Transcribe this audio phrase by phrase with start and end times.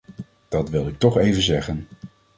[0.49, 1.87] Dat wilde ik toch even zeggen.